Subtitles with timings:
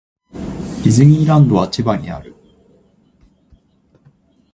[0.33, 2.33] ディズニーランドは千葉にある。